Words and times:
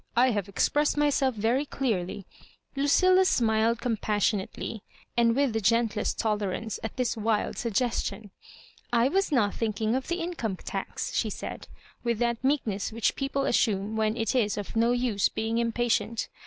I 0.15 0.31
have 0.31 0.49
expressed 0.49 0.97
myself 0.97 1.35
very 1.35 1.63
clearly" 1.63 2.25
Lucilla 2.75 3.23
smiled 3.23 3.79
compassionately, 3.81 4.81
and 5.15 5.35
with 5.35 5.53
the 5.53 5.61
gentlest 5.61 6.17
tolerance, 6.17 6.79
at 6.83 6.97
this 6.97 7.15
wild 7.15 7.55
suggestion." 7.59 8.31
I 8.91 9.09
was 9.09 9.31
not 9.31 9.53
thinking 9.53 9.93
of 9.93 10.07
the 10.07 10.21
Income 10.21 10.55
tax,'* 10.63 11.13
she 11.13 11.29
said, 11.29 11.67
with 12.03 12.17
that 12.17 12.43
meekness 12.43 12.91
which 12.91 13.15
people 13.15 13.45
assume 13.45 13.95
when 13.95 14.17
it 14.17 14.33
is 14.33 14.57
of 14.57 14.75
no 14.75 14.91
use 14.91 15.29
being 15.29 15.59
impatient. 15.59 16.29